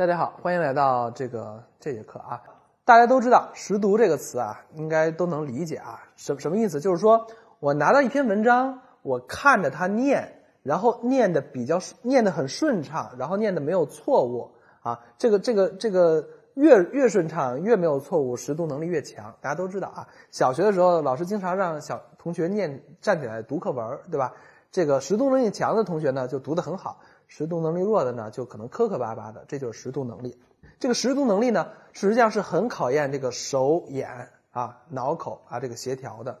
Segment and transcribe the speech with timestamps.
[0.00, 2.40] 大家好，欢迎来到这个这节课啊。
[2.86, 6.02] 大家都知道“识读”这个词啊，应该都能理解啊。
[6.16, 6.80] 什什么意思？
[6.80, 7.26] 就是说
[7.58, 15.00] 我拿到一篇文章，我看着它念，然后念的比较念的很顺畅，然后念的没有错误啊。
[15.18, 19.34] 这个这个这个越越顺畅，越没有错误，识读能力越强。
[19.42, 20.08] 大家都知道啊。
[20.30, 24.32] 小学的时候，老师经常让小同学念站起来读课文，对吧？
[24.72, 27.00] 这个识读能力强的同学呢，就读得很好。
[27.32, 30.36] 识读能力弱的呢，就可能磕磕巴巴的，这就是识读能力。
[30.80, 36.40] 这个识读能力呢，实际上是很考验这个手眼啊、脑口啊这个协调的，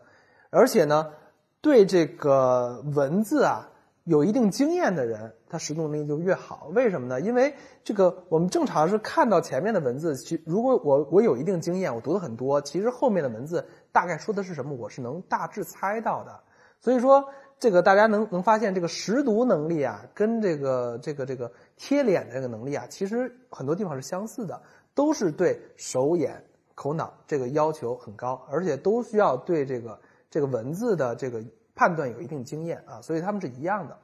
[0.50, 1.12] 而且呢，
[1.60, 3.68] 对这个文字啊
[4.02, 6.68] 有一定经验的人，他识读能力就越好。
[6.74, 7.20] 为什么呢？
[7.20, 7.54] 因为
[7.84, 16.40] 这个我们正常是看到前面的文字，其如果我我有一定经验，我读的很多，其实后面的文字大概说的是什么，我是能大致猜到的。
[16.80, 17.24] 所以说。
[17.60, 24.62] 这个大家能能发现，这个识读能力啊，跟这个这个这个贴脸的这个能力啊，其实很多地方是相似的，
[24.94, 26.42] 都是对手眼
[26.74, 31.44] 口脑这个要求很高，而且都需要对这个这个文字的这个
[31.74, 33.98] 判断有一定经验啊，所以他们是一样的。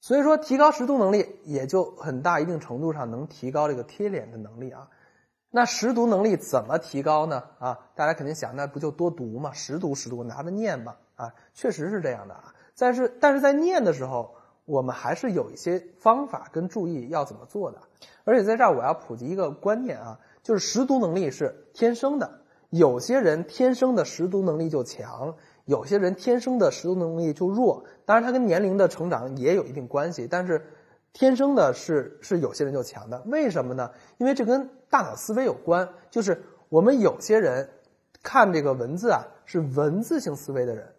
[0.00, 4.88] 所以说，提高识读能力，也就很大一定程度上能提高这个贴脸的能力啊。
[5.50, 7.44] 那识读能力怎么提高呢？
[7.60, 12.52] 啊，大家肯定想，那不就多读嘛，识读识读，拿着念嘛，啊，确实是这样的啊。
[12.78, 17.78] 但是，但是在念的时候，我们还是有一些方法跟注意要怎么做的。
[18.24, 22.40] 而且在这儿，我要普及一个观念啊，就是识读能力是天生的。
[22.70, 27.84] 有些人天生的识读能力就强，有些人天生的识读能力就弱。
[28.04, 30.26] 当然，它跟年龄的成长也有一定关系。
[30.28, 30.66] 但是，
[31.12, 33.22] 天生的是是有些人就强的。
[33.26, 33.92] 为什么呢？
[34.18, 35.88] 因为这跟大脑思维有关。
[36.10, 37.68] 就是我们有些人
[38.22, 40.93] 看这个文字啊，是文字性思维的人。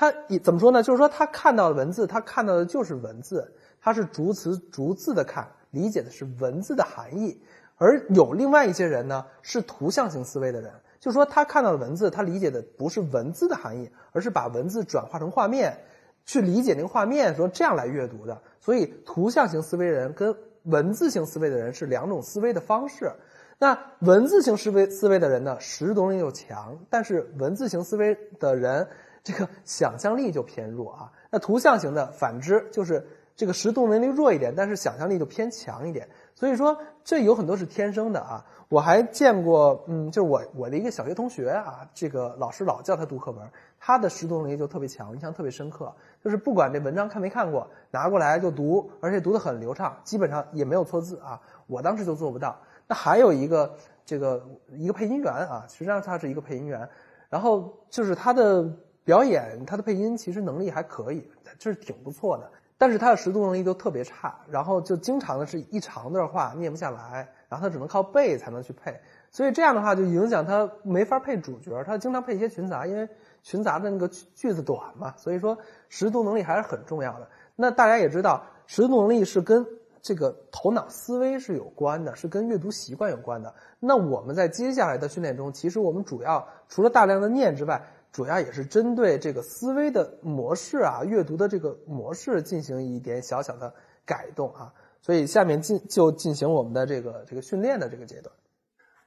[0.00, 0.80] 他怎么说呢？
[0.80, 7.42] 就是说他看到的文字，他看到的就是文字，他是逐词逐字的看，理解的是文字的含义。
[7.78, 15.76] 而有另外一些人呢，是图像型思维的人，就是说他看到的文字，他理解的不是文字的含义，而是把文字转化成画面，
[16.24, 18.40] 去理解那个画面，说这样来阅读的。
[18.60, 20.32] 所以图像型思维人跟
[20.62, 23.10] 文字型思维的人是两种思维的方式。
[23.58, 28.86] 那文字型思维思维的人呢，识读力又强，但是文字型思维的人。
[29.22, 33.06] 这个想象力就偏弱啊，那图像型的反之就是
[33.36, 36.08] 这个识读能力弱一点，但是想象力就偏强一点。
[36.34, 38.44] 所以说这有很多是天生的啊。
[38.70, 43.48] 我还见过，嗯，就是我我的一个小学同学啊，这个老师老叫他读课文，
[43.80, 45.90] 他的识读能力就特别强，印象特别深刻。
[46.22, 51.40] 就是不管这文章看没看过，拿过来就读，而且读得很流畅，基本上也没有错字啊。
[51.66, 52.58] 我当时就做不到。
[52.86, 53.74] 那还有一个
[54.04, 56.86] 这个一个配音员啊，实际上他是一个配音员，
[57.30, 58.70] 然后就是他的。
[59.08, 61.26] 表演他的配音其实能力还可以，
[61.58, 62.50] 就是挺不错的。
[62.76, 69.00] 但是他的识读能力就特别差，然后就经常的是一长段话念不下来，然后他只能靠背才能去配。
[69.30, 73.08] 所以这样的话就影响他没法配主角，他经常配一些群杂，因为
[73.42, 75.14] 群杂的那个句子短嘛。
[75.16, 75.56] 所以说
[75.88, 77.30] 识读能力还是很重要的。
[77.56, 79.66] 那大家也知道，识读能力是跟
[80.02, 83.54] 这个头脑思维是有关的，是跟阅读习惯有关的。
[83.80, 87.82] 那我们在接下来的训练中，其实我们主要除了大量的念之外，
[88.18, 93.72] 主要也是针对这个思维的模式啊，阅读的这个模式进行一点小小的
[94.04, 98.34] 改动啊，所以下面进就进行我们的这个这个训练的这个阶段。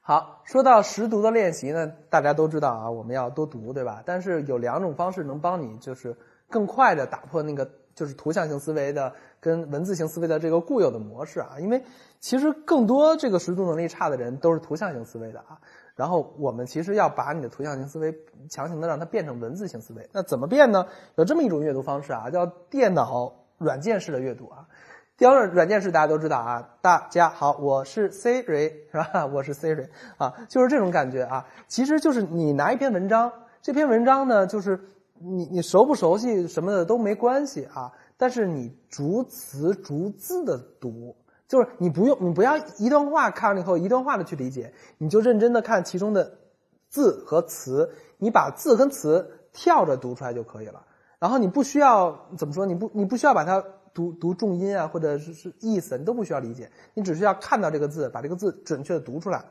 [0.00, 4.02] 好，说到识读的练习呢，大家都知道啊，我们要多读，对吧？
[4.06, 6.16] 但是有两种方式能帮你就是
[6.48, 11.84] 更快的打破那个就是图像型思维的跟文字型思维的这个固有的模式啊，因为
[12.18, 15.60] 其实更多这个识读能力差的人都是图像型思维的啊。
[15.94, 18.14] 然后我们其实要把你的图像型思维
[18.48, 20.86] 强行的让它变成文字型思维，那怎么变呢？
[21.16, 24.66] 有这么一种阅读方式啊，叫电脑软件式的阅读啊。
[25.18, 29.26] 电脑软件式大家都知道啊，大家好，我是 Siri 是吧？
[29.26, 31.46] 我是 Siri 啊，就是这种感觉啊。
[31.68, 34.80] 其实就是你拿一篇文章，这篇文章呢，就是
[35.18, 41.14] 你你熟不熟悉什么的都没关系啊，但是你逐词逐字的读。
[41.52, 46.38] 就是你不用，你不要一段话看了以后一段话的去理解，你就认真的看其中的
[46.88, 50.86] 字和词，你把字跟词跳着读出来就可以了。
[51.18, 53.62] 然后你不需要怎么说，你不你不需要把它
[53.92, 59.44] 读读重音啊，或者是是意思，你都不需要理解，你只需要看到这个字，把这个字准确的读出来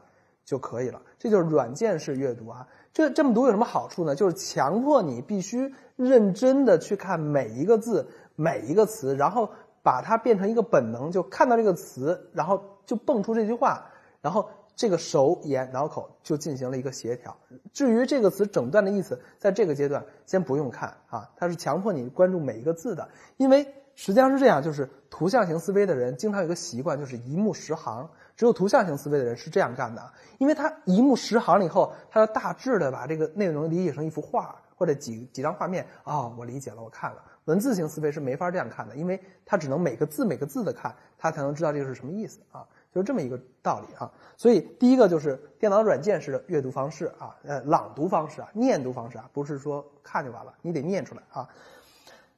[0.43, 0.99] 就可以了。
[1.19, 2.67] 这就是软件式阅读啊。
[2.91, 4.15] 这这么读有什么好处呢？
[4.15, 9.51] 就是强迫你必须认真的去看每一个字、每一个词，然后。
[9.83, 13.85] 把它变成一个本能，就看到这个词，然后就蹦出这句话，
[14.21, 17.35] 然后这个手眼脑口就进行了一个协调。
[17.73, 23.63] 至于这个词整段的意思，在这个阶段先不用看啊，它是强迫你关注每一个字的，因为
[23.95, 37.17] 实际上是这样，就是图像型思维的人经常有个习惯，就是一目十行，只有图像型思维的人是这样干的，因为他一目十行了以后，他要大致的把这个内容理解成一幅画或者几几张画面啊，我理解了，我看了。
[37.45, 44.11] 文字型思维是没法这样看的，因为他只能每个字每个字的看，他才能知道这个是什么意思啊，就是这么一个道理啊。
[44.37, 51.49] 所以第一个就是电脑软件式的阅读方式啊，呃，朗读方式啊，念读方式啊，不是说看就完了，你得念出来啊。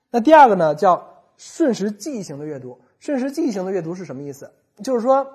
[0.09, 2.79] 那第二个呢，叫瞬时记忆型的阅读。
[3.00, 4.50] 瞬时记忆型的阅读是什么意思？
[4.81, 5.27] 就是说，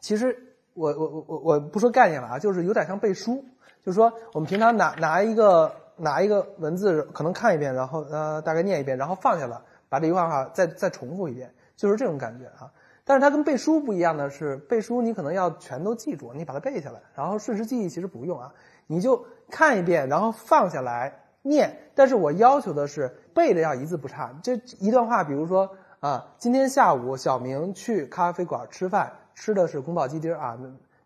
[0.00, 3.44] 其实我我我我我不说概念了啊，就是有点像背书。
[3.84, 12.72] 就是说，我们平常拿拿一个拿一个文字，可能看一遍，然后呃大概念一遍，然后放下了，把这句话再再重复一遍，就是这种感觉啊。
[13.04, 17.00] 但是它跟背书不一样的是，背书你可能要全都记住，你把它背下来。
[17.14, 18.52] 然后瞬时记忆其实不用啊，
[18.86, 21.78] 你就看一遍，然后放下来念。
[21.94, 24.34] 但是我要求的是背的要一字不差。
[24.42, 25.76] 这一段话，比如说。
[26.00, 30.58] 啊，今天下午小明去咖啡馆吃饭，吃的是宫保鸡丁啊，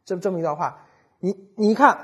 [0.05, 0.76] 这这么一段话，
[1.20, 1.96] 你你一看，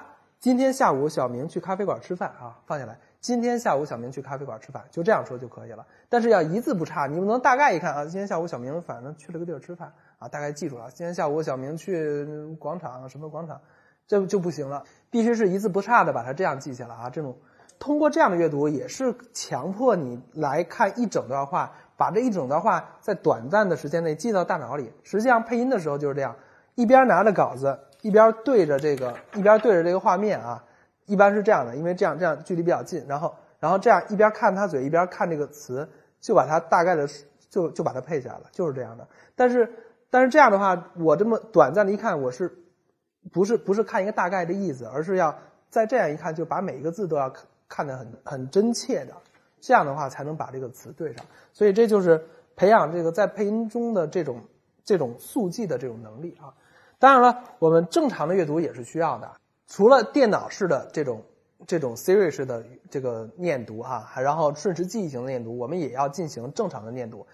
[0.44, 5.86] 今天下午小明去咖啡馆吃饭啊，放下来，今天下午小明去咖啡馆吃饭，就这样说就可以了。
[6.10, 10.90] 但是要一字不差，你们能大概一看啊，今天下午小明反正去了个地儿吃饭啊，大概记住了。
[10.92, 12.26] 今天下午小明去
[12.60, 13.58] 广场什么广场，
[14.06, 17.08] 这就不行了，必须是一字不差的把它这样记下来啊。
[17.08, 17.38] 这种
[17.78, 21.72] 通过这样的阅读，也是强迫你来看一整段话。
[21.96, 24.92] 把这一整段话在短暂的时间内记到大脑里。
[25.04, 26.36] 实际上配音的时候就是这样，
[26.74, 30.62] 一边拿着稿子，一边对着这个，一边对着这个画面啊，
[31.06, 33.02] 一般是这样的，因为这样这样距离比较近。
[33.08, 35.88] 然后然后这样一边看他嘴，一边看这个词，
[36.20, 37.08] 就把它大概的
[37.48, 39.08] 就就把它配下来了，就是这样的。
[39.34, 39.72] 但是
[40.10, 42.58] 但是这样的话，我这么短暂的一看，我是
[43.32, 45.34] 不是不是看一个大概的意思，而是要
[45.70, 47.32] 再这样一看，就把每一个字都要
[47.70, 49.14] 看得很很真切的。
[49.62, 51.24] 这样的话才能把这个词对上，
[51.54, 52.22] 所以这就是
[52.54, 54.42] 培养这个在配音中的这种
[54.84, 56.52] 这种速记的这种能力啊。
[57.04, 59.32] 当然了，我们正常的阅读也是需要的，
[59.66, 61.22] 除了电脑式的这种
[61.66, 67.26] 这种 Siri 式的这个念读啊，然后瞬时记忆型的念读，我们也要进行正常的念读。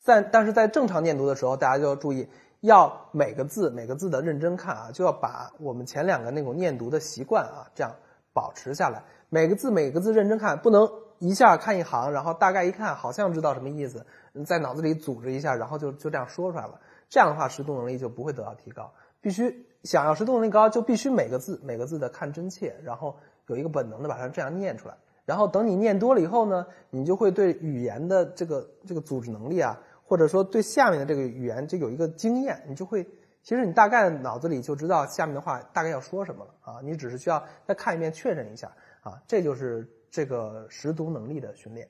[0.00, 2.28] 在但是在正常念读的时候，大家就要注意，
[2.62, 7.94] 要每个字每个字的认真看啊，就要把我们前两个那种念读的习惯啊，这样
[8.32, 10.90] 保持下来，每个字每个字认真看，不能。
[11.20, 14.04] 一下看一行，然后大概一看，好像知道什么意思，
[14.44, 16.80] 在脑子里组织一下，然后就就这样说出来了。
[17.08, 18.92] 这样的话，识读能力就不会得到提高。
[19.22, 23.16] 必须想要识读能力高，就必须每个字每个字的看真切，然后
[23.46, 24.94] 有一个本能的把它这样念出来。
[25.24, 33.02] 然后等你念多了以后呢，你就会对语言的这个这个组织能力啊，或者说对下面的这个语言就有一个经验，你就会
[33.42, 36.80] 其实你大概脑子里就知道下面的话大概要说什么了啊。
[36.82, 38.70] 你只是需要再看一遍确认一下
[39.00, 39.88] 啊，这就是。
[40.12, 41.88] 这个识读能力的训练，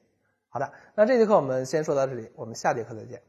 [0.48, 3.20] 好的，那这节课我们先说到这里，我们下节课再见。